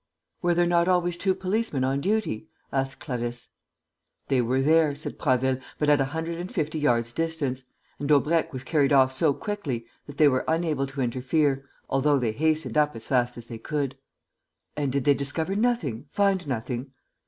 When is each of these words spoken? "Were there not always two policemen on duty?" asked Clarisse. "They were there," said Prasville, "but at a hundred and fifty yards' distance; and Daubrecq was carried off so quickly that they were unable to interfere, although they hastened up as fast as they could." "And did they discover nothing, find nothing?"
"Were 0.41 0.55
there 0.55 0.65
not 0.65 0.87
always 0.87 1.15
two 1.15 1.35
policemen 1.35 1.83
on 1.83 2.01
duty?" 2.01 2.49
asked 2.73 2.99
Clarisse. 2.99 3.49
"They 4.29 4.41
were 4.41 4.63
there," 4.63 4.95
said 4.95 5.19
Prasville, 5.19 5.59
"but 5.77 5.91
at 5.91 6.01
a 6.01 6.05
hundred 6.05 6.39
and 6.39 6.51
fifty 6.51 6.79
yards' 6.79 7.13
distance; 7.13 7.65
and 7.99 8.09
Daubrecq 8.09 8.51
was 8.51 8.63
carried 8.63 8.91
off 8.91 9.13
so 9.13 9.31
quickly 9.31 9.85
that 10.07 10.17
they 10.17 10.27
were 10.27 10.43
unable 10.47 10.87
to 10.87 11.01
interfere, 11.01 11.69
although 11.87 12.17
they 12.17 12.31
hastened 12.31 12.79
up 12.79 12.95
as 12.95 13.05
fast 13.05 13.37
as 13.37 13.45
they 13.45 13.59
could." 13.59 13.95
"And 14.75 14.91
did 14.91 15.03
they 15.03 15.13
discover 15.13 15.55
nothing, 15.55 16.07
find 16.09 16.47
nothing?" 16.47 16.93